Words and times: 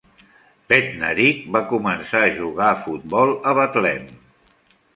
Bednarik 0.71 1.43
va 1.57 1.61
començar 1.75 2.23
a 2.29 2.33
jugar 2.39 2.71
a 2.71 2.81
futbol 2.87 3.37
a 3.53 3.57
Betlem. 3.61 4.13